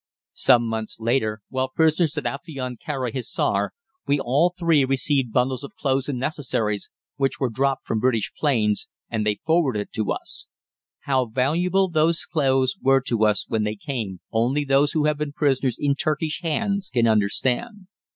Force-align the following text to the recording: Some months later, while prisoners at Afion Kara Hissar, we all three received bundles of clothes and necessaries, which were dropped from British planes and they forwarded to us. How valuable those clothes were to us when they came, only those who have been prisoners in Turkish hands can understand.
Some 0.33 0.65
months 0.67 0.99
later, 0.99 1.41
while 1.49 1.69
prisoners 1.69 2.17
at 2.17 2.23
Afion 2.25 2.79
Kara 2.79 3.11
Hissar, 3.11 3.69
we 4.07 4.19
all 4.19 4.51
three 4.57 4.83
received 4.83 5.31
bundles 5.31 5.63
of 5.63 5.75
clothes 5.75 6.09
and 6.09 6.17
necessaries, 6.17 6.89
which 7.17 7.39
were 7.39 7.51
dropped 7.51 7.83
from 7.83 7.99
British 7.99 8.31
planes 8.35 8.87
and 9.11 9.27
they 9.27 9.37
forwarded 9.45 9.89
to 9.93 10.11
us. 10.11 10.47
How 11.01 11.27
valuable 11.27 11.87
those 11.87 12.25
clothes 12.25 12.73
were 12.81 13.01
to 13.01 13.25
us 13.25 13.45
when 13.47 13.63
they 13.63 13.75
came, 13.75 14.21
only 14.31 14.65
those 14.65 14.93
who 14.93 15.05
have 15.05 15.19
been 15.19 15.33
prisoners 15.33 15.77
in 15.79 15.93
Turkish 15.93 16.41
hands 16.41 16.89
can 16.91 17.05
understand. 17.07 17.85